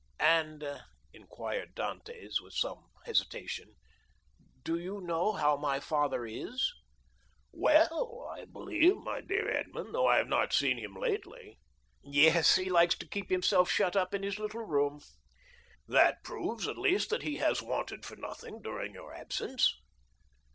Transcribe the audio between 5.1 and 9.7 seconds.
how my father is?" "Well, I believe, my dear